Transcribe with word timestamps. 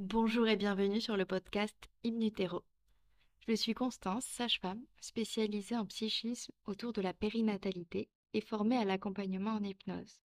Bonjour 0.00 0.46
et 0.46 0.54
bienvenue 0.54 1.00
sur 1.00 1.16
le 1.16 1.24
podcast 1.24 1.90
Imnutero. 2.04 2.62
Je 3.48 3.54
suis 3.54 3.74
Constance, 3.74 4.24
sage-femme, 4.24 4.84
spécialisée 5.00 5.76
en 5.76 5.86
psychisme 5.86 6.52
autour 6.66 6.92
de 6.92 7.00
la 7.00 7.12
périnatalité 7.12 8.08
et 8.32 8.40
formée 8.40 8.76
à 8.76 8.84
l'accompagnement 8.84 9.54
en 9.54 9.64
hypnose. 9.64 10.20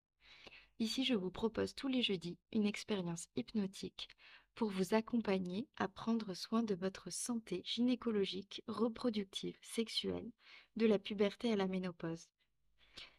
Ici, 0.79 1.05
je 1.05 1.13
vous 1.13 1.31
propose 1.31 1.75
tous 1.75 1.87
les 1.87 2.01
jeudis 2.01 2.39
une 2.51 2.65
expérience 2.65 3.29
hypnotique 3.37 4.09
pour 4.55 4.71
vous 4.71 4.95
accompagner 4.95 5.69
à 5.77 5.87
prendre 5.87 6.33
soin 6.33 6.63
de 6.63 6.75
votre 6.75 7.13
santé 7.13 7.61
gynécologique, 7.67 8.63
reproductive, 8.69 9.59
sexuelle, 9.61 10.33
de 10.77 10.87
la 10.87 10.99
puberté 10.99 11.53
à 11.53 11.57
la 11.57 11.67
ménopause. 11.67 12.31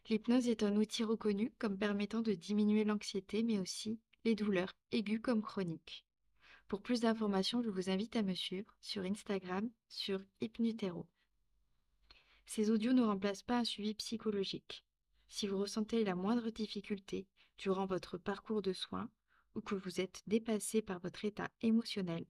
L'hypnose 0.08 0.48
est 0.48 0.64
un 0.64 0.74
outil 0.74 1.04
reconnu 1.04 1.52
comme 1.60 1.78
permettant 1.78 2.22
de 2.22 2.32
diminuer 2.32 2.82
l'anxiété 2.82 3.44
mais 3.44 3.60
aussi 3.60 4.00
les 4.24 4.34
douleurs 4.34 4.72
aiguës 4.90 5.20
comme 5.22 5.42
chroniques. 5.42 6.04
Pour 6.70 6.82
plus 6.82 7.00
d'informations, 7.00 7.62
je 7.62 7.68
vous 7.68 7.90
invite 7.90 8.14
à 8.14 8.22
me 8.22 8.32
suivre 8.32 8.72
sur 8.80 9.02
Instagram 9.02 9.68
sur 9.88 10.20
Hypnutero. 10.40 11.04
Ces 12.46 12.70
audios 12.70 12.92
ne 12.92 13.02
remplacent 13.02 13.42
pas 13.42 13.58
un 13.58 13.64
suivi 13.64 13.92
psychologique. 13.94 14.84
Si 15.26 15.48
vous 15.48 15.58
ressentez 15.58 16.04
la 16.04 16.14
moindre 16.14 16.48
difficulté 16.50 17.26
durant 17.58 17.86
votre 17.86 18.18
parcours 18.18 18.62
de 18.62 18.72
soins 18.72 19.10
ou 19.56 19.60
que 19.60 19.74
vous 19.74 20.00
êtes 20.00 20.22
dépassé 20.28 20.80
par 20.80 21.00
votre 21.00 21.24
état 21.24 21.50
émotionnel, 21.60 22.24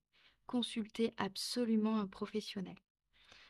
consultez 0.46 1.12
absolument 1.18 2.00
un 2.00 2.06
professionnel. 2.06 2.76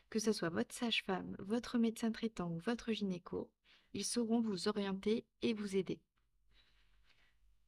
Que 0.09 0.19
ce 0.19 0.33
soit 0.33 0.49
votre 0.49 0.75
sage-femme, 0.75 1.37
votre 1.39 1.77
médecin 1.77 2.11
traitant 2.11 2.51
ou 2.51 2.57
votre 2.57 2.91
gynéco, 2.91 3.49
ils 3.93 4.03
sauront 4.03 4.41
vous 4.41 4.67
orienter 4.67 5.23
et 5.41 5.53
vous 5.53 5.77
aider. 5.77 6.01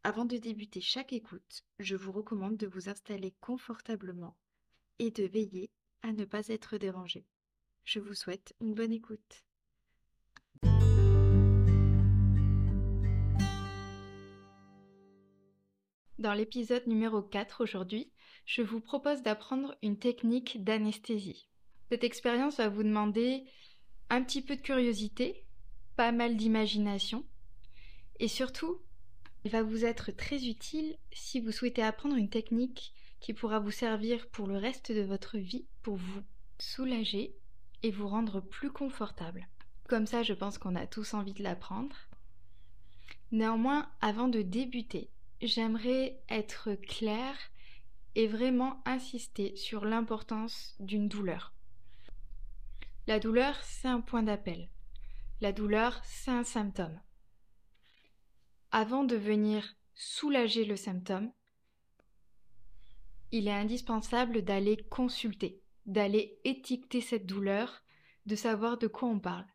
Avant 0.05 0.25
de 0.25 0.35
débuter 0.35 0.81
chaque 0.81 1.13
écoute, 1.13 1.63
je 1.79 1.95
vous 1.95 2.11
recommande 2.11 2.57
de 2.57 2.67
vous 2.67 2.89
installer 2.89 3.33
confortablement 3.39 4.35
et 4.99 5.11
de 5.11 5.23
veiller 5.23 5.71
à 6.01 6.11
ne 6.11 6.25
pas 6.25 6.49
être 6.49 6.77
dérangé. 6.77 7.25
Je 7.85 8.01
vous 8.01 8.13
souhaite 8.13 8.53
une 8.59 8.73
bonne 8.73 8.91
écoute. 8.91 9.45
Dans 16.19 16.33
l'épisode 16.33 16.85
numéro 16.85 17.21
4 17.21 17.63
aujourd'hui, 17.63 18.11
je 18.45 18.61
vous 18.61 18.81
propose 18.81 19.21
d'apprendre 19.21 19.73
une 19.81 19.97
technique 19.97 20.65
d'anesthésie. 20.65 21.47
Cette 21.89 22.03
expérience 22.03 22.57
va 22.57 22.67
vous 22.67 22.83
demander 22.83 23.45
un 24.09 24.21
petit 24.21 24.41
peu 24.41 24.57
de 24.57 24.61
curiosité, 24.61 25.45
pas 25.95 26.11
mal 26.11 26.35
d'imagination 26.35 27.25
et 28.19 28.27
surtout 28.27 28.81
il 29.45 29.51
va 29.51 29.63
vous 29.63 29.85
être 29.85 30.11
très 30.11 30.45
utile 30.45 30.95
si 31.11 31.39
vous 31.39 31.51
souhaitez 31.51 31.83
apprendre 31.83 32.15
une 32.15 32.29
technique 32.29 32.93
qui 33.19 33.33
pourra 33.33 33.59
vous 33.59 33.71
servir 33.71 34.27
pour 34.27 34.47
le 34.47 34.57
reste 34.57 34.91
de 34.91 35.01
votre 35.01 35.37
vie, 35.37 35.65
pour 35.81 35.95
vous 35.95 36.21
soulager 36.59 37.35
et 37.81 37.91
vous 37.91 38.07
rendre 38.07 38.39
plus 38.39 38.71
confortable. 38.71 39.47
Comme 39.87 40.07
ça, 40.07 40.23
je 40.23 40.33
pense 40.33 40.57
qu'on 40.57 40.75
a 40.75 40.87
tous 40.87 41.13
envie 41.13 41.33
de 41.33 41.43
l'apprendre. 41.43 41.95
Néanmoins, 43.31 43.89
avant 43.99 44.27
de 44.27 44.41
débuter, 44.41 45.09
j'aimerais 45.41 46.21
être 46.29 46.75
claire 46.75 47.37
et 48.15 48.27
vraiment 48.27 48.81
insister 48.85 49.55
sur 49.55 49.83
l'importance 49.85 50.75
d'une 50.79 51.09
douleur. 51.09 51.53
La 53.07 53.19
douleur, 53.19 53.61
c'est 53.63 53.87
un 53.87 53.99
point 53.99 54.23
d'appel. 54.23 54.69
La 55.41 55.51
douleur, 55.51 55.99
c'est 56.05 56.31
un 56.31 56.45
symptôme 56.45 56.97
avant 58.73 59.03
de 59.03 59.15
venir 59.15 59.75
soulager 59.93 60.65
le 60.65 60.75
symptôme, 60.75 61.31
il 63.31 63.47
est 63.47 63.51
indispensable 63.51 64.41
d'aller 64.41 64.77
consulter, 64.89 65.61
d'aller 65.85 66.39
étiqueter 66.43 66.99
cette 66.99 67.27
douleur, 67.27 67.83
de 68.25 68.35
savoir 68.35 68.79
de 68.79 68.87
quoi 68.87 69.09
on 69.09 69.19
parle. 69.19 69.45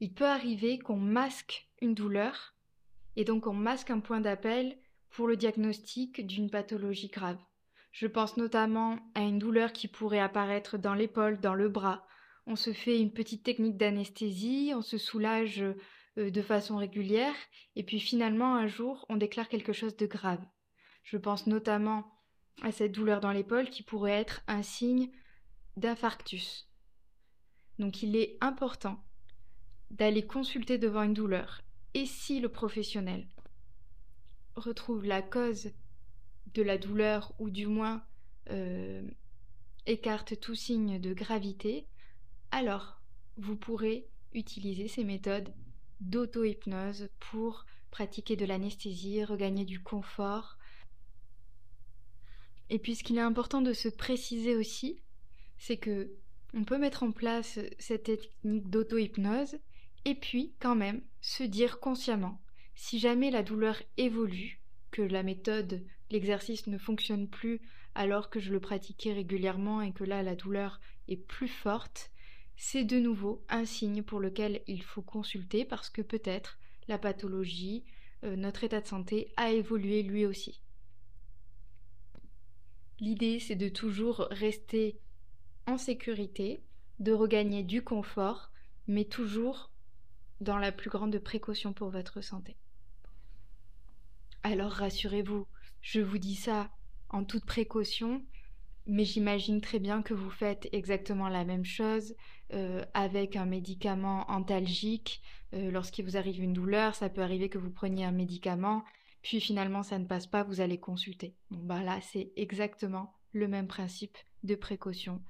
Il 0.00 0.12
peut 0.12 0.26
arriver 0.26 0.78
qu'on 0.78 0.98
masque 0.98 1.70
une 1.80 1.94
douleur 1.94 2.54
et 3.16 3.24
donc 3.24 3.46
on 3.46 3.54
masque 3.54 3.90
un 3.90 4.00
point 4.00 4.20
d'appel 4.20 4.78
pour 5.08 5.26
le 5.28 5.36
diagnostic 5.36 6.26
d'une 6.26 6.50
pathologie 6.50 7.08
grave. 7.08 7.42
Je 7.90 8.06
pense 8.06 8.36
notamment 8.36 8.98
à 9.14 9.22
une 9.22 9.38
douleur 9.38 9.72
qui 9.72 9.88
pourrait 9.88 10.20
apparaître 10.20 10.76
dans 10.76 10.94
l'épaule, 10.94 11.40
dans 11.40 11.54
le 11.54 11.70
bras. 11.70 12.06
On 12.46 12.54
se 12.54 12.74
fait 12.74 13.00
une 13.00 13.14
petite 13.14 13.44
technique 13.44 13.78
d'anesthésie, 13.78 14.72
on 14.76 14.82
se 14.82 14.98
soulage 14.98 15.64
euh, 16.18 16.30
de 16.30 16.42
façon 16.42 16.76
régulière, 16.76 17.34
et 17.74 17.82
puis 17.82 18.00
finalement 18.00 18.54
un 18.54 18.66
jour 18.66 19.04
on 19.08 19.16
déclare 19.16 19.48
quelque 19.48 19.72
chose 19.72 19.96
de 19.96 20.06
grave. 20.06 20.44
Je 21.02 21.16
pense 21.16 21.46
notamment 21.46 22.12
à 22.62 22.72
cette 22.72 22.92
douleur 22.92 23.20
dans 23.20 23.32
l'épaule 23.32 23.68
qui 23.68 23.82
pourrait 23.82 24.12
être 24.12 24.42
un 24.46 24.62
signe 24.62 25.10
d'infarctus. 25.76 26.68
Donc 27.78 28.02
il 28.02 28.16
est 28.16 28.38
important 28.40 28.98
d'aller 29.90 30.26
consulter 30.26 30.78
devant 30.78 31.02
une 31.02 31.14
douleur. 31.14 31.62
Et 31.94 32.06
si 32.06 32.40
le 32.40 32.48
professionnel 32.48 33.28
retrouve 34.56 35.04
la 35.04 35.22
cause 35.22 35.70
de 36.54 36.62
la 36.62 36.78
douleur 36.78 37.34
ou 37.38 37.50
du 37.50 37.66
moins 37.66 38.04
euh, 38.50 39.06
écarte 39.86 40.40
tout 40.40 40.54
signe 40.54 40.98
de 40.98 41.12
gravité, 41.12 41.86
alors 42.50 43.00
vous 43.36 43.56
pourrez 43.56 44.08
utiliser 44.32 44.88
ces 44.88 45.04
méthodes 45.04 45.52
d'auto-hypnose 46.00 47.08
pour 47.18 47.66
pratiquer 47.90 48.36
de 48.36 48.44
l'anesthésie, 48.44 49.24
regagner 49.24 49.64
du 49.64 49.82
confort. 49.82 50.58
Et 52.68 52.78
puis 52.78 52.94
ce 52.94 53.04
qu'il 53.04 53.18
est 53.18 53.22
important 53.22 53.62
de 53.62 53.72
se 53.72 53.88
préciser 53.88 54.56
aussi, 54.56 55.02
c'est 55.58 55.78
que 55.78 56.12
on 56.54 56.64
peut 56.64 56.78
mettre 56.78 57.02
en 57.02 57.12
place 57.12 57.58
cette 57.78 58.04
technique 58.04 58.68
d'auto-hypnose 58.70 59.56
et 60.04 60.14
puis 60.14 60.54
quand 60.60 60.74
même 60.74 61.02
se 61.20 61.42
dire 61.42 61.80
consciemment 61.80 62.40
si 62.76 62.98
jamais 62.98 63.30
la 63.30 63.42
douleur 63.42 63.82
évolue, 63.96 64.60
que 64.90 65.02
la 65.02 65.22
méthode, 65.22 65.84
l'exercice 66.10 66.66
ne 66.66 66.78
fonctionne 66.78 67.28
plus 67.28 67.60
alors 67.94 68.30
que 68.30 68.38
je 68.38 68.52
le 68.52 68.60
pratiquais 68.60 69.14
régulièrement 69.14 69.80
et 69.80 69.92
que 69.92 70.04
là 70.04 70.22
la 70.22 70.36
douleur 70.36 70.78
est 71.08 71.16
plus 71.16 71.48
forte, 71.48 72.10
c'est 72.56 72.84
de 72.84 72.98
nouveau 72.98 73.44
un 73.48 73.64
signe 73.64 74.02
pour 74.02 74.20
lequel 74.20 74.62
il 74.66 74.82
faut 74.82 75.02
consulter 75.02 75.64
parce 75.64 75.90
que 75.90 76.02
peut-être 76.02 76.58
la 76.88 76.98
pathologie, 76.98 77.84
euh, 78.24 78.36
notre 78.36 78.64
état 78.64 78.80
de 78.80 78.86
santé 78.86 79.32
a 79.36 79.50
évolué 79.50 80.02
lui 80.02 80.26
aussi. 80.26 80.62
L'idée, 82.98 83.40
c'est 83.40 83.56
de 83.56 83.68
toujours 83.68 84.26
rester 84.30 84.98
en 85.66 85.76
sécurité, 85.76 86.62
de 86.98 87.12
regagner 87.12 87.62
du 87.62 87.82
confort, 87.82 88.50
mais 88.86 89.04
toujours 89.04 89.70
dans 90.40 90.58
la 90.58 90.72
plus 90.72 90.90
grande 90.90 91.18
précaution 91.18 91.72
pour 91.72 91.90
votre 91.90 92.20
santé. 92.22 92.56
Alors 94.42 94.72
rassurez-vous, 94.72 95.46
je 95.82 96.00
vous 96.00 96.18
dis 96.18 96.36
ça 96.36 96.70
en 97.10 97.24
toute 97.24 97.44
précaution, 97.44 98.24
mais 98.86 99.04
j'imagine 99.04 99.60
très 99.60 99.78
bien 99.78 100.02
que 100.02 100.14
vous 100.14 100.30
faites 100.30 100.68
exactement 100.72 101.28
la 101.28 101.44
même 101.44 101.64
chose 101.64 102.14
euh, 102.52 102.84
avec 102.94 103.36
un 103.36 103.46
médicament 103.46 104.30
antalgique. 104.30 105.22
Euh, 105.54 105.70
lorsqu'il 105.70 106.04
vous 106.04 106.16
arrive 106.16 106.40
une 106.40 106.52
douleur, 106.52 106.94
ça 106.94 107.08
peut 107.08 107.22
arriver 107.22 107.48
que 107.48 107.58
vous 107.58 107.70
preniez 107.70 108.04
un 108.04 108.12
médicament, 108.12 108.84
puis 109.22 109.40
finalement 109.40 109.82
ça 109.82 109.98
ne 109.98 110.06
passe 110.06 110.26
pas, 110.26 110.44
vous 110.44 110.60
allez 110.60 110.78
consulter. 110.78 111.34
Bon 111.50 111.64
bah 111.64 111.82
là 111.82 112.00
c'est 112.00 112.32
exactement 112.36 113.12
le 113.32 113.48
même 113.48 113.66
principe 113.66 114.16
de 114.44 114.54
précaution. 114.54 115.20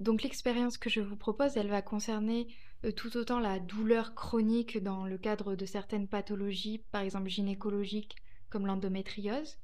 Donc 0.00 0.22
l'expérience 0.22 0.78
que 0.78 0.90
je 0.90 1.00
vous 1.00 1.16
propose, 1.16 1.56
elle 1.56 1.68
va 1.68 1.82
concerner 1.82 2.48
euh, 2.84 2.92
tout 2.92 3.16
autant 3.16 3.40
la 3.40 3.60
douleur 3.60 4.14
chronique 4.14 4.82
dans 4.82 5.06
le 5.06 5.18
cadre 5.18 5.54
de 5.54 5.66
certaines 5.66 6.08
pathologies, 6.08 6.82
par 6.90 7.02
exemple 7.02 7.28
gynécologiques 7.28 8.16
comme 8.50 8.66
l'endométriose, 8.66 9.58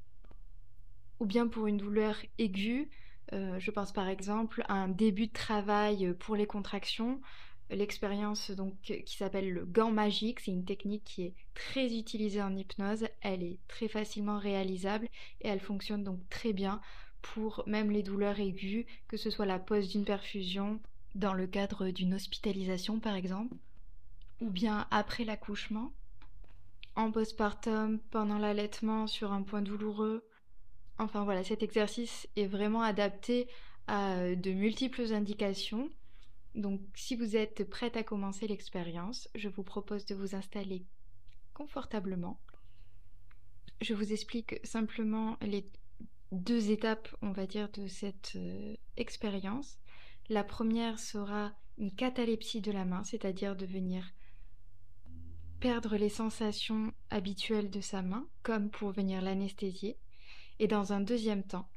ou 1.21 1.27
bien 1.27 1.47
pour 1.47 1.67
une 1.67 1.77
douleur 1.77 2.17
aiguë. 2.39 2.91
Euh, 3.33 3.61
je 3.61 3.71
pense 3.71 3.93
par 3.93 4.09
exemple 4.09 4.65
à 4.67 4.75
un 4.75 4.89
début 4.89 5.29
de 5.29 5.33
travail 5.33 6.15
pour 6.19 6.35
les 6.35 6.47
contractions. 6.47 7.21
L'expérience 7.71 8.51
qui 8.83 9.17
s'appelle 9.17 9.53
le 9.53 9.65
gant 9.65 9.93
magique, 9.93 10.41
c'est 10.41 10.51
une 10.51 10.65
technique 10.65 11.05
qui 11.05 11.23
est 11.23 11.35
très 11.55 11.97
utilisée 11.97 12.43
en 12.43 12.57
hypnose. 12.57 13.07
Elle 13.21 13.45
est 13.45 13.61
très 13.69 13.87
facilement 13.87 14.39
réalisable 14.39 15.09
et 15.41 15.49
elle 15.49 15.61
fonctionne 15.61 16.03
donc 16.03 16.19
très 16.31 16.53
bien 16.53 16.81
pour 17.23 17.63
même 17.67 17.93
les 17.93 18.03
douleurs 18.03 18.41
aiguës, 18.41 18.87
que 19.07 19.17
ce 19.17 19.31
soit 19.31 19.47
la 19.47 19.61
pose 19.61 19.89
d'une 19.89 20.05
perfusion 20.05 20.81
dans 21.15 21.35
le 21.35 21.47
cadre 21.47 21.91
d'une 21.91 22.15
hospitalisation 22.15 22.99
par 22.99 23.15
exemple, 23.15 23.55
ou 24.41 24.51
bien 24.51 24.87
après 24.91 25.25
l'accouchement, 25.25 25.93
en 26.97 27.13
postpartum, 27.13 28.01
pendant 28.11 28.39
l'allaitement 28.39 29.07
sur 29.07 29.33
un 29.33 29.43
point 29.43 29.63
douloureux, 29.63 30.25
Enfin 31.01 31.25
voilà, 31.25 31.43
cet 31.43 31.63
exercice 31.63 32.29
est 32.37 32.47
vraiment 32.47 32.83
adapté 32.83 33.49
à 33.87 34.13
euh, 34.19 34.37
de 34.37 34.53
multiples 34.53 35.13
indications. 35.13 35.91
Donc 36.55 36.81
si 36.95 37.17
vous 37.17 37.37
êtes 37.37 37.69
prête 37.69 37.97
à 37.97 38.03
commencer 38.03 38.47
l'expérience, 38.47 39.29
je 39.35 39.49
vous 39.49 39.63
propose 39.63 40.05
de 40.07 40.15
vous 40.15 40.35
installer 40.35 40.85
confortablement 41.55 42.41
je 43.81 43.95
vous 43.95 44.13
explique 44.13 44.61
simplement 44.65 45.37
les 45.41 45.67
deux 46.33 46.71
étapes, 46.71 47.09
on 47.23 47.33
va 47.33 47.47
dire, 47.47 47.71
de 47.71 47.87
cette 47.87 48.33
euh, 48.37 48.77
expérience. 48.97 49.79
La 50.29 50.45
première 50.45 50.99
sera 50.99 51.53
une 51.79 51.95
catalepsie 51.95 52.61
de 52.61 52.73
la 52.73 52.85
main, 52.85 53.03
c'est-à-dire 53.05 53.57
de 53.57 53.67
venir 53.67 54.13
perdre 55.61 55.97
les 55.97 56.09
sensations 56.09 56.93
habituelles 57.11 57.71
de 57.71 57.81
sa 57.81 58.03
main, 58.03 58.27
comme 58.43 58.71
pour 58.71 58.93
venir 58.93 59.23
l'anesthésier. 59.23 59.99
Et 60.63 60.69
dans 60.69 60.93
un 60.93 61.01
deuxième 61.01 61.43
temps, 61.43 61.71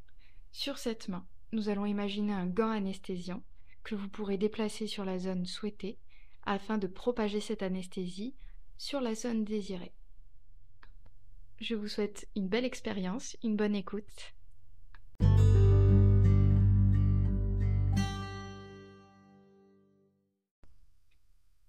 sur 0.52 0.78
cette 0.78 1.08
main, 1.08 1.26
nous 1.54 1.70
allons 1.70 1.86
imaginer 1.86 2.34
un 2.34 2.48
gant 2.48 2.70
anesthésiant 2.70 3.42
que 3.86 3.96
vous 3.96 4.10
pourrez 4.10 4.38
déplacer 4.38 4.88
sur 4.88 5.06
la 5.06 5.20
zone 5.20 5.46
souhaitée 5.46 5.98
afin 6.44 6.78
de 6.78 6.88
propager 6.88 7.40
cette 7.40 7.64
anesthésie 7.64 8.36
sur 8.78 9.00
la 9.00 9.16
zone 9.16 9.46
désirée. 9.46 9.94
Je 11.62 11.76
vous 11.76 11.88
souhaite 11.88 12.28
une 12.36 12.50
belle 12.50 12.66
expérience, 12.66 13.38
une 13.42 13.56
bonne 13.56 13.74
écoute. 13.74 14.34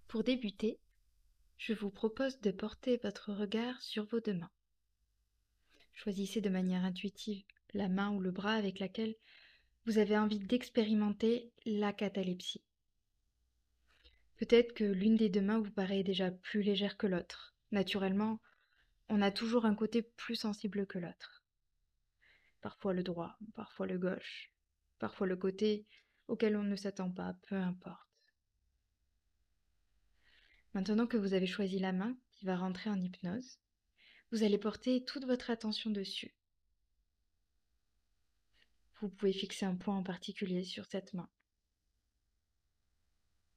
Pour 0.08 0.24
débuter, 0.24 0.80
je 1.58 1.74
vous 1.74 1.90
propose 1.90 2.40
de 2.40 2.50
porter 2.50 2.96
votre 3.04 3.32
regard 3.32 3.80
sur 3.82 4.04
vos 4.04 4.18
deux 4.18 4.34
mains. 4.34 4.50
Choisissez 5.94 6.40
de 6.40 6.50
manière 6.50 6.84
intuitive 6.84 7.44
la 7.72 7.88
main 7.88 8.10
ou 8.10 8.20
le 8.20 8.30
bras 8.30 8.54
avec 8.54 8.78
laquelle 8.78 9.14
vous 9.86 9.98
avez 9.98 10.16
envie 10.16 10.38
d'expérimenter 10.38 11.52
la 11.66 11.92
catalepsie. 11.92 12.62
Peut-être 14.36 14.74
que 14.74 14.84
l'une 14.84 15.16
des 15.16 15.28
deux 15.28 15.40
mains 15.40 15.60
vous 15.60 15.70
paraît 15.70 16.02
déjà 16.02 16.30
plus 16.30 16.62
légère 16.62 16.96
que 16.96 17.06
l'autre. 17.06 17.54
Naturellement, 17.70 18.40
on 19.08 19.22
a 19.22 19.30
toujours 19.30 19.66
un 19.66 19.74
côté 19.74 20.02
plus 20.02 20.36
sensible 20.36 20.86
que 20.86 20.98
l'autre. 20.98 21.44
Parfois 22.60 22.94
le 22.94 23.02
droit, 23.02 23.36
parfois 23.54 23.86
le 23.86 23.98
gauche, 23.98 24.50
parfois 24.98 25.26
le 25.26 25.36
côté 25.36 25.86
auquel 26.28 26.56
on 26.56 26.62
ne 26.62 26.76
s'attend 26.76 27.10
pas, 27.10 27.36
peu 27.42 27.56
importe. 27.56 28.08
Maintenant 30.72 31.06
que 31.06 31.16
vous 31.16 31.34
avez 31.34 31.46
choisi 31.46 31.78
la 31.78 31.92
main 31.92 32.16
qui 32.32 32.46
va 32.46 32.56
rentrer 32.56 32.90
en 32.90 33.00
hypnose, 33.00 33.58
vous 34.34 34.42
allez 34.42 34.58
porter 34.58 35.04
toute 35.04 35.26
votre 35.26 35.50
attention 35.50 35.90
dessus. 35.90 36.34
Vous 38.96 39.08
pouvez 39.08 39.32
fixer 39.32 39.64
un 39.64 39.76
point 39.76 39.96
en 39.96 40.02
particulier 40.02 40.64
sur 40.64 40.86
cette 40.86 41.14
main. 41.14 41.30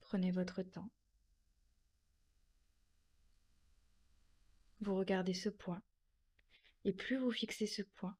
Prenez 0.02 0.30
votre 0.30 0.62
temps. 0.62 0.92
Vous 4.82 4.96
regardez 4.96 5.34
ce 5.34 5.50
point. 5.50 5.82
Et 6.86 6.94
plus 6.94 7.18
vous 7.18 7.32
fixez 7.32 7.66
ce 7.66 7.82
point, 7.82 8.16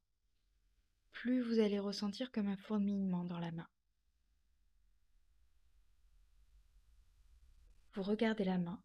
plus 1.12 1.40
vous 1.40 1.60
allez 1.60 1.78
ressentir 1.78 2.32
comme 2.32 2.48
un 2.48 2.56
fourmillement 2.56 3.22
dans 3.22 3.38
la 3.38 3.52
main. 3.52 3.68
Vous 7.94 8.02
regardez 8.02 8.42
la 8.42 8.58
main. 8.58 8.82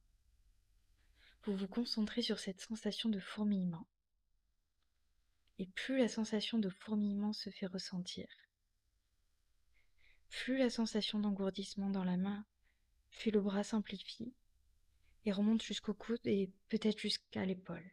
Vous 1.43 1.55
vous 1.55 1.67
concentrez 1.67 2.21
sur 2.21 2.39
cette 2.39 2.61
sensation 2.61 3.09
de 3.09 3.19
fourmillement. 3.19 3.87
Et 5.59 5.67
plus 5.67 5.97
la 5.97 6.07
sensation 6.07 6.57
de 6.57 6.69
fourmillement 6.69 7.33
se 7.33 7.49
fait 7.49 7.67
ressentir, 7.67 8.27
plus 10.29 10.57
la 10.57 10.69
sensation 10.69 11.19
d'engourdissement 11.19 11.89
dans 11.89 12.03
la 12.03 12.17
main 12.17 12.45
puis 13.13 13.31
le 13.31 13.41
bras 13.41 13.63
s'amplifie 13.63 14.33
et 15.25 15.31
remonte 15.31 15.63
jusqu'au 15.63 15.93
coude 15.93 16.25
et 16.25 16.51
peut-être 16.69 16.99
jusqu'à 16.99 17.45
l'épaule. 17.45 17.91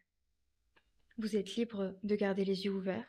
Vous 1.18 1.36
êtes 1.36 1.56
libre 1.56 1.98
de 2.02 2.16
garder 2.16 2.44
les 2.44 2.64
yeux 2.64 2.72
ouverts 2.72 3.06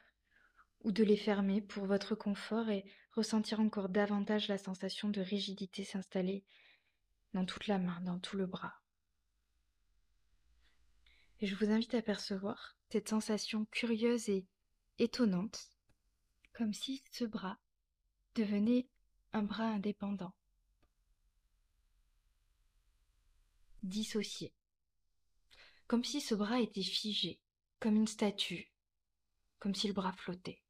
ou 0.84 0.92
de 0.92 1.04
les 1.04 1.18
fermer 1.18 1.62
pour 1.62 1.86
votre 1.86 2.16
confort 2.16 2.70
et 2.70 2.86
ressentir 3.14 3.60
encore 3.60 3.90
davantage 3.90 4.48
la 4.48 4.58
sensation 4.58 5.10
de 5.10 5.22
rigidité 5.22 5.84
s'installer 5.84 6.44
dans 7.34 7.46
toute 7.46 7.68
la 7.68 7.80
main, 7.80 8.02
dans 8.02 8.20
tout 8.20 8.36
le 8.36 8.46
bras. 8.46 8.81
Et 11.42 11.48
je 11.48 11.56
vous 11.56 11.72
invite 11.72 11.94
à 11.96 12.02
percevoir 12.02 12.78
cette 12.90 13.10
sensation 13.10 13.66
curieuse 13.66 14.30
et 14.30 14.46
étonnante, 15.00 15.70
comme 16.54 16.74
si 16.74 17.04
ce 17.12 17.26
bras 17.26 17.60
devenait 18.36 18.88
un 19.34 19.44
bras 19.44 19.66
indépendant. 19.66 20.34
dissocié. 23.84 24.54
Comme 25.88 26.04
si 26.04 26.22
ce 26.22 26.36
bras 26.36 26.60
était 26.60 26.84
figé, 26.84 27.40
comme 27.80 27.96
une 27.96 28.08
statue, 28.08 28.72
comme 29.60 29.76
si 29.76 29.88
le 29.88 29.94
bras 29.94 30.14
flottait. 30.14 30.62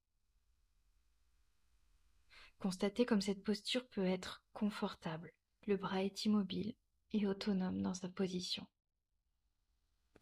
Constatez 2.60 3.06
comme 3.06 3.22
cette 3.22 3.44
posture 3.44 3.88
peut 3.90 4.06
être 4.06 4.44
confortable. 4.54 5.32
Le 5.68 5.78
bras 5.78 6.04
est 6.04 6.26
immobile 6.26 6.76
et 7.12 7.28
autonome 7.28 7.82
dans 7.82 7.94
sa 7.94 8.10
position. 8.10 8.66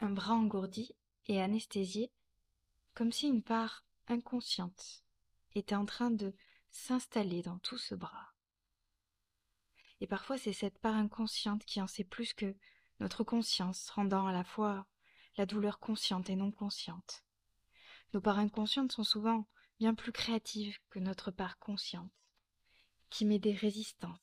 Un 0.02 0.12
bras 0.12 0.34
engourdi 0.34 0.96
et 1.28 1.42
anesthésié, 1.42 2.12
comme 2.94 3.12
si 3.12 3.28
une 3.28 3.44
part 3.44 3.86
inconsciente 4.08 5.04
était 5.56 5.76
en 5.76 5.86
train 5.86 6.10
de 6.12 6.34
s'installer 6.72 7.42
dans 7.42 7.60
tout 7.60 7.78
ce 7.78 7.96
bras. 7.96 8.34
Et 10.02 10.08
parfois 10.08 10.38
c'est 10.38 10.54
cette 10.54 10.80
part 10.80 10.96
inconsciente 10.96 11.66
qui 11.66 11.82
en 11.82 11.88
sait 11.88 12.04
plus 12.04 12.34
que 12.34 12.56
notre 13.00 13.24
conscience 13.24 13.90
rendant 13.90 14.28
à 14.28 14.32
la 14.32 14.44
fois 14.44 14.88
la 15.38 15.46
douleur 15.46 15.80
consciente 15.80 16.30
et 16.30 16.36
non 16.36 16.52
consciente. 16.52 17.26
Nos 18.14 18.22
parts 18.22 18.40
inconscientes 18.40 18.92
sont 18.92 19.04
souvent 19.04 19.48
bien 19.80 19.94
plus 19.94 20.12
créatives 20.12 20.78
que 20.90 21.00
notre 21.00 21.32
part 21.32 21.60
consciente, 21.60 22.12
qui 23.10 23.26
met 23.26 23.40
des 23.40 23.54
résistances 23.54 24.20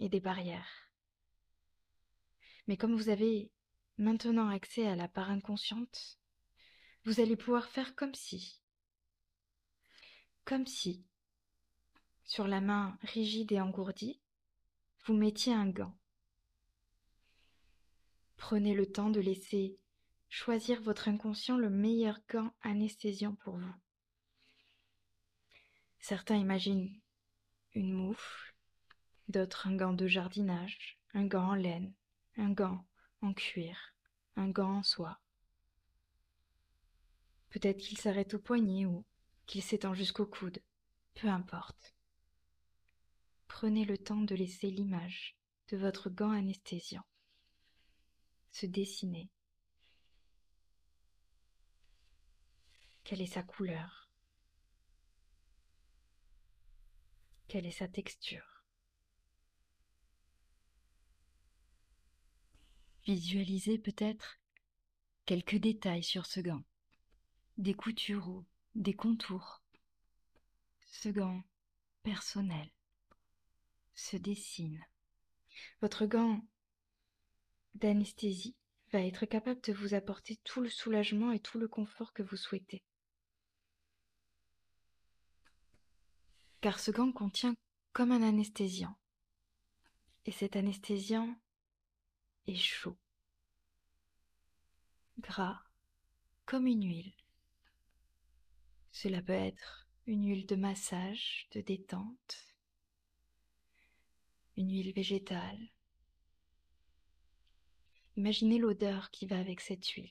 et 0.00 0.08
des 0.08 0.20
barrières. 0.20 0.90
Mais 2.66 2.76
comme 2.76 2.94
vous 2.94 3.08
avez 3.08 3.50
maintenant 3.98 4.48
accès 4.48 4.86
à 4.86 4.96
la 4.96 5.08
part 5.08 5.30
inconsciente, 5.30 6.18
vous 7.04 7.20
allez 7.20 7.36
pouvoir 7.36 7.66
faire 7.66 7.94
comme 7.94 8.14
si, 8.14 8.60
comme 10.44 10.66
si, 10.66 11.04
sur 12.24 12.46
la 12.46 12.60
main 12.60 12.98
rigide 13.02 13.52
et 13.52 13.60
engourdie, 13.60 14.20
vous 15.04 15.14
mettiez 15.14 15.52
un 15.52 15.68
gant 15.68 15.96
Prenez 18.36 18.72
le 18.72 18.90
temps 18.90 19.10
de 19.10 19.20
laisser 19.20 19.78
choisir 20.28 20.80
votre 20.80 21.08
inconscient 21.08 21.56
le 21.56 21.70
meilleur 21.70 22.20
gant 22.30 22.52
anesthésiant 22.62 23.34
pour 23.34 23.56
vous. 23.56 23.74
Certains 25.98 26.36
imaginent 26.36 27.00
une 27.74 27.92
moufle, 27.92 28.54
d'autres 29.28 29.66
un 29.66 29.76
gant 29.76 29.92
de 29.92 30.06
jardinage, 30.06 30.98
un 31.14 31.26
gant 31.26 31.48
en 31.48 31.54
laine, 31.54 31.92
un 32.36 32.52
gant 32.52 32.87
en 33.22 33.32
cuir, 33.32 33.94
un 34.36 34.48
gant 34.48 34.78
en 34.78 34.82
soie. 34.82 35.20
Peut-être 37.50 37.78
qu'il 37.78 37.98
s'arrête 37.98 38.34
au 38.34 38.38
poignet 38.38 38.86
ou 38.86 39.04
qu'il 39.46 39.62
s'étend 39.62 39.94
jusqu'au 39.94 40.26
coude, 40.26 40.60
peu 41.14 41.28
importe. 41.28 41.94
Prenez 43.46 43.84
le 43.84 43.98
temps 43.98 44.20
de 44.20 44.34
laisser 44.34 44.70
l'image 44.70 45.36
de 45.68 45.76
votre 45.76 46.10
gant 46.10 46.30
anesthésiant 46.30 47.04
se 48.50 48.66
dessiner. 48.66 49.30
Quelle 53.04 53.22
est 53.22 53.26
sa 53.26 53.42
couleur? 53.42 54.10
Quelle 57.46 57.66
est 57.66 57.70
sa 57.70 57.88
texture? 57.88 58.57
Visualisez 63.08 63.78
peut-être 63.78 64.38
quelques 65.24 65.56
détails 65.56 66.04
sur 66.04 66.26
ce 66.26 66.40
gant, 66.40 66.62
des 67.56 67.72
coutures 67.72 68.28
ou 68.28 68.44
des 68.74 68.92
contours. 68.92 69.62
Ce 70.90 71.08
gant 71.08 71.42
personnel 72.02 72.70
se 73.94 74.18
dessine. 74.18 74.84
Votre 75.80 76.04
gant 76.04 76.42
d'anesthésie 77.76 78.54
va 78.92 79.00
être 79.00 79.24
capable 79.24 79.62
de 79.62 79.72
vous 79.72 79.94
apporter 79.94 80.36
tout 80.44 80.60
le 80.60 80.68
soulagement 80.68 81.32
et 81.32 81.40
tout 81.40 81.58
le 81.58 81.66
confort 81.66 82.12
que 82.12 82.22
vous 82.22 82.36
souhaitez. 82.36 82.84
Car 86.60 86.78
ce 86.78 86.90
gant 86.90 87.12
contient 87.12 87.54
comme 87.94 88.12
un 88.12 88.22
anesthésiant. 88.22 88.98
Et 90.26 90.30
cet 90.30 90.56
anesthésiant 90.56 91.34
chaud, 92.56 92.96
gras 95.18 95.62
comme 96.46 96.66
une 96.66 96.84
huile. 96.84 97.12
Cela 98.90 99.22
peut 99.22 99.32
être 99.32 99.88
une 100.06 100.26
huile 100.26 100.46
de 100.46 100.56
massage, 100.56 101.46
de 101.52 101.60
détente, 101.60 102.56
une 104.56 104.70
huile 104.70 104.92
végétale. 104.92 105.70
Imaginez 108.16 108.58
l'odeur 108.58 109.10
qui 109.10 109.26
va 109.26 109.38
avec 109.38 109.60
cette 109.60 109.86
huile 109.86 110.10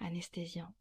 anesthésiante. 0.00 0.74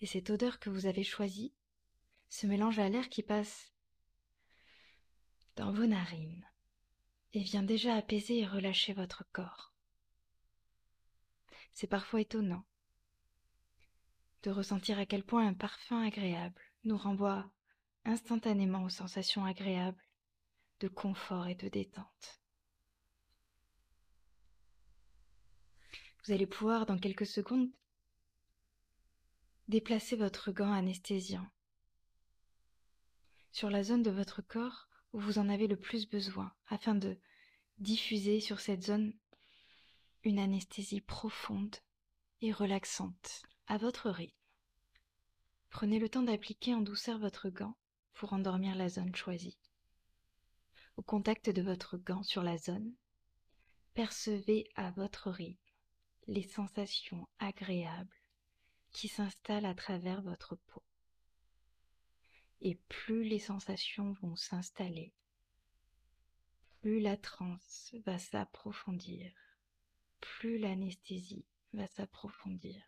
Et 0.00 0.06
cette 0.06 0.30
odeur 0.30 0.58
que 0.58 0.68
vous 0.68 0.86
avez 0.86 1.04
choisie 1.04 1.54
se 2.28 2.46
mélange 2.46 2.80
à 2.80 2.88
l'air 2.88 3.08
qui 3.08 3.22
passe 3.22 3.71
dans 5.56 5.72
vos 5.72 5.86
narines 5.86 6.46
et 7.34 7.40
vient 7.40 7.62
déjà 7.62 7.94
apaiser 7.94 8.40
et 8.40 8.46
relâcher 8.46 8.92
votre 8.92 9.24
corps. 9.32 9.72
C'est 11.72 11.86
parfois 11.86 12.20
étonnant 12.20 12.64
de 14.42 14.50
ressentir 14.50 14.98
à 14.98 15.06
quel 15.06 15.24
point 15.24 15.46
un 15.46 15.54
parfum 15.54 16.02
agréable 16.04 16.60
nous 16.84 16.96
renvoie 16.96 17.50
instantanément 18.04 18.82
aux 18.82 18.90
sensations 18.90 19.44
agréables 19.44 20.02
de 20.80 20.88
confort 20.88 21.46
et 21.46 21.54
de 21.54 21.68
détente. 21.68 22.42
Vous 26.24 26.32
allez 26.32 26.46
pouvoir 26.46 26.86
dans 26.86 26.98
quelques 26.98 27.26
secondes 27.26 27.70
déplacer 29.68 30.16
votre 30.16 30.52
gant 30.52 30.72
anesthésiant 30.72 31.46
sur 33.52 33.70
la 33.70 33.82
zone 33.82 34.02
de 34.02 34.10
votre 34.10 34.42
corps 34.42 34.88
où 35.12 35.20
vous 35.20 35.38
en 35.38 35.48
avez 35.48 35.66
le 35.66 35.76
plus 35.76 36.08
besoin 36.08 36.52
afin 36.68 36.94
de 36.94 37.18
diffuser 37.78 38.40
sur 38.40 38.60
cette 38.60 38.82
zone 38.82 39.12
une 40.24 40.38
anesthésie 40.38 41.00
profonde 41.00 41.76
et 42.40 42.52
relaxante 42.52 43.42
à 43.66 43.78
votre 43.78 44.10
rythme. 44.10 44.36
Prenez 45.70 45.98
le 45.98 46.08
temps 46.08 46.22
d'appliquer 46.22 46.74
en 46.74 46.80
douceur 46.80 47.18
votre 47.18 47.48
gant 47.48 47.76
pour 48.14 48.32
endormir 48.32 48.74
la 48.74 48.88
zone 48.88 49.14
choisie. 49.14 49.58
Au 50.96 51.02
contact 51.02 51.48
de 51.50 51.62
votre 51.62 51.96
gant 51.96 52.22
sur 52.22 52.42
la 52.42 52.58
zone, 52.58 52.94
percevez 53.94 54.68
à 54.76 54.90
votre 54.90 55.30
rythme 55.30 55.58
les 56.28 56.42
sensations 56.42 57.26
agréables 57.38 58.14
qui 58.92 59.08
s'installent 59.08 59.64
à 59.64 59.74
travers 59.74 60.22
votre 60.22 60.56
peau. 60.56 60.82
Et 62.64 62.76
plus 62.88 63.24
les 63.24 63.40
sensations 63.40 64.12
vont 64.22 64.36
s'installer, 64.36 65.12
plus 66.80 67.00
la 67.00 67.16
transe 67.16 67.92
va 68.06 68.18
s'approfondir, 68.18 69.32
plus 70.20 70.58
l'anesthésie 70.58 71.44
va 71.72 71.88
s'approfondir. 71.88 72.80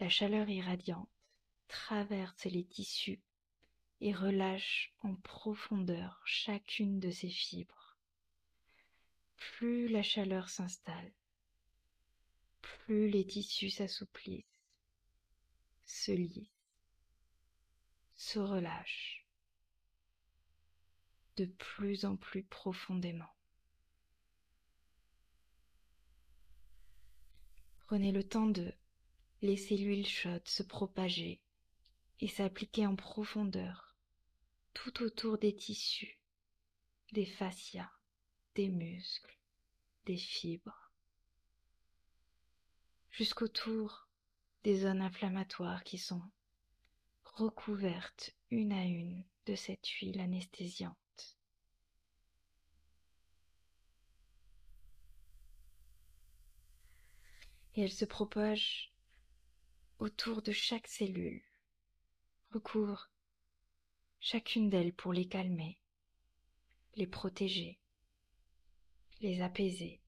La 0.00 0.08
chaleur 0.08 0.48
irradiante 0.48 1.08
traverse 1.68 2.44
les 2.46 2.64
tissus 2.64 3.22
et 4.00 4.12
relâche 4.12 4.92
en 5.02 5.14
profondeur 5.14 6.20
chacune 6.24 6.98
de 6.98 7.12
ses 7.12 7.30
fibres. 7.30 7.96
Plus 9.36 9.86
la 9.86 10.02
chaleur 10.02 10.48
s'installe, 10.48 11.12
plus 12.62 13.08
les 13.08 13.24
tissus 13.24 13.70
s'assouplissent, 13.70 14.44
se 15.84 16.10
lissent, 16.10 16.55
se 18.16 18.38
relâchent 18.38 19.26
de 21.36 21.44
plus 21.44 22.04
en 22.04 22.16
plus 22.16 22.42
profondément. 22.42 23.34
Prenez 27.86 28.10
le 28.10 28.24
temps 28.24 28.46
de 28.46 28.72
laisser 29.42 29.76
l'huile 29.76 30.06
chaude 30.06 30.46
se 30.48 30.62
propager 30.62 31.40
et 32.20 32.28
s'appliquer 32.28 32.86
en 32.86 32.96
profondeur 32.96 33.96
tout 34.72 35.02
autour 35.02 35.38
des 35.38 35.54
tissus, 35.54 36.18
des 37.12 37.26
fascias, 37.26 37.90
des 38.54 38.68
muscles, 38.68 39.38
des 40.06 40.16
fibres, 40.16 40.90
jusqu'autour 43.10 44.08
des 44.64 44.80
zones 44.80 45.02
inflammatoires 45.02 45.84
qui 45.84 45.98
sont 45.98 46.22
recouvertes 47.36 48.34
une 48.50 48.72
à 48.72 48.84
une 48.84 49.22
de 49.44 49.54
cette 49.54 49.86
huile 49.86 50.20
anesthésiante. 50.20 50.96
Et 57.74 57.82
elle 57.82 57.92
se 57.92 58.06
propage 58.06 58.94
autour 59.98 60.40
de 60.40 60.52
chaque 60.52 60.86
cellule, 60.86 61.42
recouvre 62.52 63.10
chacune 64.18 64.70
d'elles 64.70 64.94
pour 64.94 65.12
les 65.12 65.28
calmer, 65.28 65.78
les 66.94 67.06
protéger, 67.06 67.78
les 69.20 69.42
apaiser, 69.42 70.00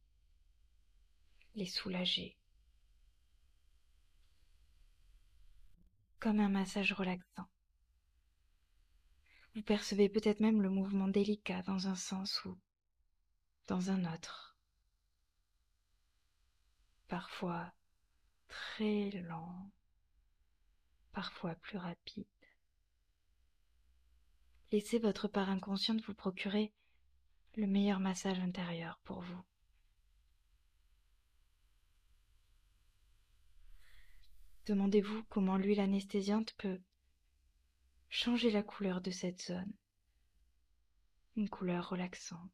les 1.57 1.67
soulager. 1.67 2.38
Comme 6.21 6.41
un 6.41 6.49
massage 6.49 6.93
relaxant. 6.93 7.49
Vous 9.55 9.63
percevez 9.63 10.09
peut-être 10.09 10.41
même 10.41 10.63
le 10.63 10.69
mouvement 10.69 11.07
délicat 11.07 11.63
dans 11.63 11.87
un 11.87 11.95
sens 11.95 12.45
ou 12.45 12.59
dans 13.69 13.91
un 13.91 14.05
autre. 14.13 14.57
Parfois 17.07 17.73
très 18.49 19.11
lent, 19.11 19.71
parfois 21.13 21.55
plus 21.55 21.79
rapide. 21.79 22.27
Laissez 24.73 24.99
votre 24.99 25.29
part 25.29 25.51
inconsciente 25.51 26.03
vous 26.03 26.15
procurer 26.15 26.73
le 27.57 27.67
meilleur 27.67 28.01
massage 28.01 28.41
intérieur 28.41 28.99
pour 29.05 29.21
vous. 29.21 29.43
Demandez-vous 34.69 35.25
comment 35.25 35.57
l'huile 35.57 35.81
anesthésiante 35.81 36.53
peut 36.59 36.81
changer 38.11 38.51
la 38.51 38.63
couleur 38.63 39.01
de 39.01 39.11
cette 39.11 39.43
zone? 39.43 39.73
Une 41.37 41.49
couleur 41.49 41.89
relaxante, 41.89 42.53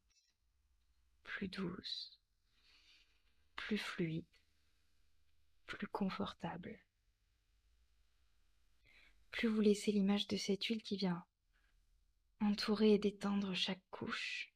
plus 1.24 1.48
douce, 1.48 2.20
plus 3.56 3.78
fluide, 3.78 4.24
plus 5.66 5.88
confortable 5.88 6.78
plus 9.34 9.48
vous 9.48 9.60
laissez 9.60 9.90
l'image 9.90 10.28
de 10.28 10.36
cette 10.36 10.64
huile 10.66 10.82
qui 10.82 10.96
vient 10.96 11.24
entourer 12.40 12.94
et 12.94 12.98
détendre 12.98 13.52
chaque 13.52 13.82
couche, 13.90 14.54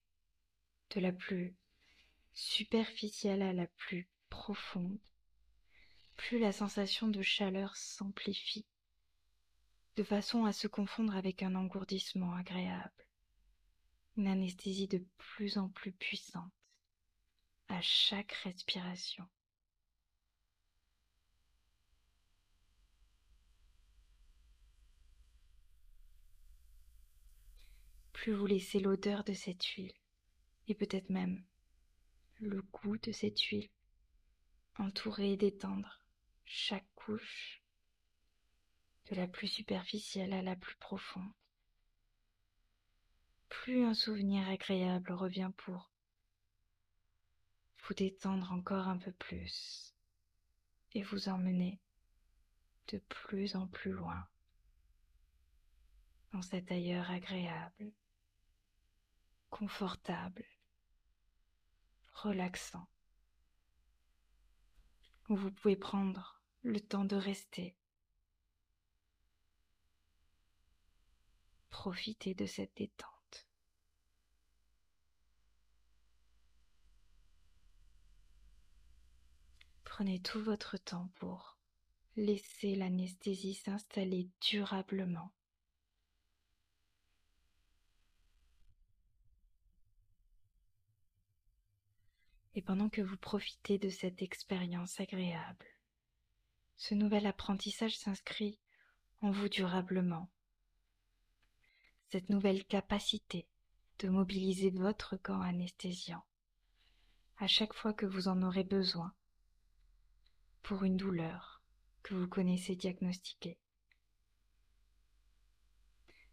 de 0.91 1.01
la 1.01 1.11
plus 1.11 1.57
superficielle 2.33 3.43
à 3.43 3.53
la 3.53 3.67
plus 3.67 4.09
profonde, 4.31 5.01
plus 6.19 6.39
la 6.39 6.53
sensation 6.53 7.09
de 7.09 7.23
chaleur 7.23 7.75
s'amplifie, 7.77 8.67
de 9.97 10.03
façon 10.03 10.45
à 10.45 10.53
se 10.53 10.67
confondre 10.67 11.17
avec 11.17 11.43
un 11.43 11.55
engourdissement 11.55 12.35
agréable, 12.35 13.07
une 14.19 14.27
anesthésie 14.27 14.89
de 14.89 15.03
plus 15.17 15.57
en 15.57 15.71
plus 15.71 15.93
puissante 15.93 16.53
à 17.69 17.81
chaque 17.81 18.33
respiration. 18.33 19.27
plus 28.13 28.33
vous 28.33 28.47
laissez 28.47 28.81
l'odeur 28.81 29.23
de 29.23 29.33
cette 29.33 29.65
huile, 29.65 29.95
et 30.67 30.75
peut-être 30.75 31.09
même 31.09 31.45
le 32.41 32.63
goût 32.63 32.99
de 32.99 33.13
cette 33.13 33.41
huile, 33.41 33.71
entourer 34.77 35.35
et 35.35 35.37
détendre 35.37 36.01
chaque 36.49 36.89
couche, 36.95 37.63
de 39.11 39.17
la 39.17 39.27
plus 39.27 39.49
superficielle 39.49 40.33
à 40.33 40.43
la 40.43 40.57
plus 40.57 40.77
profonde. 40.77 41.33
Plus 43.49 43.85
un 43.85 43.95
souvenir 43.95 44.49
agréable 44.49 45.13
revient 45.13 45.51
pour 45.57 45.91
vous 47.85 47.95
détendre 47.95 48.53
encore 48.53 48.89
un 48.89 48.99
peu 48.99 49.13
plus 49.13 49.95
et 50.93 51.03
vous 51.03 51.29
emmener 51.29 51.81
de 52.89 52.99
plus 52.99 53.57
en 53.57 53.67
plus 53.67 53.93
loin 53.93 54.27
dans 56.33 56.43
cet 56.43 56.71
ailleurs 56.71 57.11
agréable 57.11 57.93
confortable, 59.51 60.45
relaxant, 62.13 62.87
où 65.29 65.37
vous 65.37 65.51
pouvez 65.51 65.77
prendre 65.77 66.38
le 66.63 66.81
temps 66.81 67.05
de 67.05 67.17
rester. 67.17 67.77
Profitez 71.71 72.35
de 72.35 72.47
cette 72.47 72.77
détente. 72.77 73.47
Prenez 79.85 80.21
tout 80.21 80.43
votre 80.43 80.77
temps 80.77 81.09
pour 81.17 81.57
laisser 82.17 82.75
l'anesthésie 82.75 83.55
s'installer 83.55 84.29
durablement 84.41 85.33
Et 92.59 92.61
pendant 92.61 92.89
que 92.89 93.01
vous 93.01 93.17
profitez 93.17 93.79
de 93.79 93.89
cette 93.89 94.21
expérience 94.21 94.99
agréable, 94.99 95.65
ce 96.79 96.95
nouvel 96.95 97.27
apprentissage 97.27 97.99
s'inscrit 97.99 98.59
en 99.21 99.31
vous 99.31 99.49
durablement. 99.49 100.31
Cette 102.11 102.31
nouvelle 102.31 102.65
capacité 102.65 103.49
de 103.99 104.09
mobiliser 104.09 104.71
votre 104.71 105.17
corps 105.17 105.43
anesthésiant 105.43 106.25
à 107.37 107.47
chaque 107.47 107.75
fois 107.75 107.93
que 107.93 108.07
vous 108.07 108.29
en 108.29 108.43
aurez 108.43 108.65
besoin 108.65 109.13
pour 110.63 110.85
une 110.85 110.97
douleur 110.97 111.63
que 112.03 112.15
vous 112.15 112.29
connaissez 112.29 112.77
diagnostiquée. 112.77 113.59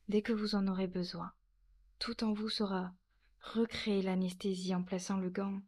Dès 0.07 0.21
que 0.21 0.33
vous 0.33 0.55
en 0.55 0.67
aurez 0.67 0.87
besoin, 0.87 1.33
tout 1.97 2.23
en 2.23 2.33
vous 2.33 2.49
saura 2.49 2.93
recréer 3.41 4.03
l'anesthésie 4.03 4.75
en 4.75 4.83
plaçant 4.83 5.17
le 5.17 5.29
gant 5.29 5.61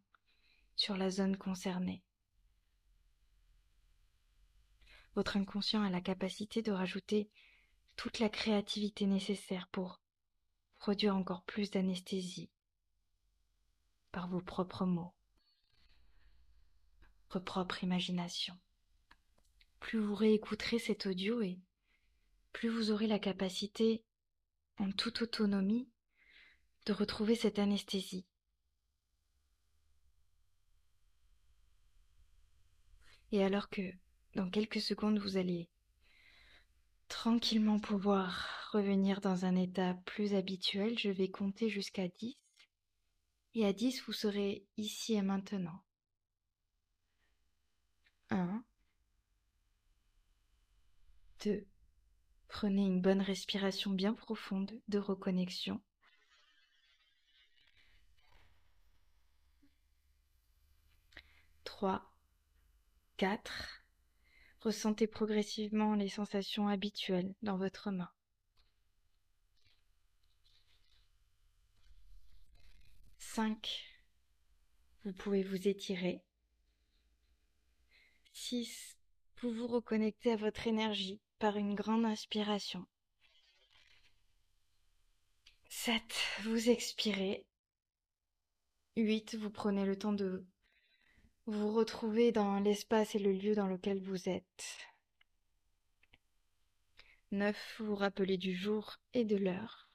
sur 0.76 0.96
la 0.96 1.10
zone 1.10 1.36
concernée. 1.36 2.04
Votre 5.18 5.36
inconscient 5.36 5.82
a 5.82 5.90
la 5.90 6.00
capacité 6.00 6.62
de 6.62 6.70
rajouter 6.70 7.28
toute 7.96 8.20
la 8.20 8.28
créativité 8.28 9.04
nécessaire 9.04 9.66
pour 9.72 10.00
produire 10.78 11.16
encore 11.16 11.42
plus 11.42 11.72
d'anesthésie 11.72 12.52
par 14.12 14.28
vos 14.28 14.40
propres 14.40 14.86
mots, 14.86 15.12
votre 17.30 17.44
propre 17.44 17.82
imagination. 17.82 18.56
Plus 19.80 19.98
vous 19.98 20.14
réécouterez 20.14 20.78
cet 20.78 21.06
audio 21.06 21.42
et 21.42 21.58
plus 22.52 22.68
vous 22.68 22.92
aurez 22.92 23.08
la 23.08 23.18
capacité, 23.18 24.04
en 24.76 24.92
toute 24.92 25.20
autonomie, 25.22 25.90
de 26.86 26.92
retrouver 26.92 27.34
cette 27.34 27.58
anesthésie. 27.58 28.24
Et 33.32 33.42
alors 33.42 33.68
que 33.68 33.82
dans 34.34 34.50
quelques 34.50 34.80
secondes, 34.80 35.18
vous 35.18 35.36
allez 35.36 35.68
tranquillement 37.08 37.78
pouvoir 37.78 38.70
revenir 38.72 39.20
dans 39.20 39.44
un 39.44 39.56
état 39.56 39.94
plus 40.04 40.34
habituel. 40.34 40.98
Je 40.98 41.10
vais 41.10 41.30
compter 41.30 41.68
jusqu'à 41.68 42.08
10. 42.08 42.36
Et 43.54 43.64
à 43.66 43.72
10, 43.72 44.02
vous 44.02 44.12
serez 44.12 44.66
ici 44.76 45.14
et 45.14 45.22
maintenant. 45.22 45.82
1. 48.30 48.62
2. 51.44 51.66
Prenez 52.48 52.86
une 52.86 53.00
bonne 53.00 53.22
respiration 53.22 53.90
bien 53.90 54.14
profonde 54.14 54.72
de 54.88 54.98
reconnexion. 54.98 55.80
3. 61.64 62.12
4. 63.16 63.77
Ressentez 64.60 65.06
progressivement 65.06 65.94
les 65.94 66.08
sensations 66.08 66.68
habituelles 66.68 67.34
dans 67.42 67.56
votre 67.56 67.90
main. 67.90 68.10
5. 73.18 73.84
Vous 75.04 75.12
pouvez 75.12 75.44
vous 75.44 75.68
étirer. 75.68 76.24
6. 78.32 78.96
Vous 79.40 79.52
vous 79.52 79.68
reconnectez 79.68 80.32
à 80.32 80.36
votre 80.36 80.66
énergie 80.66 81.20
par 81.38 81.56
une 81.56 81.76
grande 81.76 82.04
inspiration. 82.04 82.84
7. 85.68 86.02
Vous 86.42 86.68
expirez. 86.68 87.46
8. 88.96 89.36
Vous 89.36 89.50
prenez 89.50 89.84
le 89.84 89.96
temps 89.96 90.12
de 90.12 90.44
vous 91.48 91.72
retrouvez 91.72 92.30
dans 92.30 92.60
l'espace 92.60 93.14
et 93.14 93.18
le 93.18 93.32
lieu 93.32 93.54
dans 93.54 93.68
lequel 93.68 94.02
vous 94.02 94.28
êtes. 94.28 94.76
9. 97.32 97.76
Vous 97.80 97.94
rappelez 97.94 98.36
du 98.36 98.54
jour 98.54 98.98
et 99.14 99.24
de 99.24 99.36
l'heure. 99.36 99.88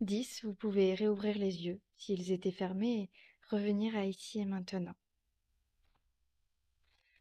10. 0.00 0.44
Vous 0.44 0.54
pouvez 0.54 0.94
réouvrir 0.94 1.36
les 1.38 1.66
yeux 1.66 1.80
s'ils 1.96 2.30
étaient 2.30 2.52
fermés 2.52 3.00
et 3.00 3.10
revenir 3.50 3.96
à 3.96 4.04
ici 4.04 4.38
et 4.38 4.44
maintenant. 4.44 4.94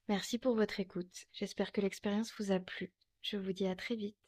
Merci 0.10 0.38
pour 0.38 0.54
votre 0.54 0.80
écoute. 0.80 1.26
J'espère 1.34 1.72
que 1.72 1.82
l'expérience 1.82 2.32
vous 2.38 2.52
a 2.52 2.60
plu. 2.60 2.94
Je 3.24 3.38
vous 3.38 3.52
dis 3.52 3.66
à 3.66 3.76
très 3.76 3.96
vite. 3.96 4.27